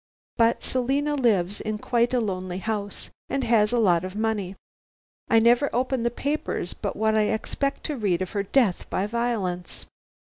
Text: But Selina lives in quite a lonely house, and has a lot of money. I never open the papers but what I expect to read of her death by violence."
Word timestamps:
But 0.35 0.63
Selina 0.63 1.13
lives 1.13 1.61
in 1.61 1.77
quite 1.77 2.11
a 2.11 2.19
lonely 2.19 2.57
house, 2.57 3.11
and 3.29 3.43
has 3.43 3.71
a 3.71 3.77
lot 3.77 4.03
of 4.03 4.15
money. 4.15 4.55
I 5.29 5.37
never 5.37 5.69
open 5.75 6.01
the 6.01 6.09
papers 6.09 6.73
but 6.73 6.95
what 6.95 7.15
I 7.15 7.29
expect 7.29 7.83
to 7.83 7.95
read 7.95 8.23
of 8.23 8.31
her 8.31 8.41
death 8.41 8.89
by 8.89 9.05
violence." 9.05 9.85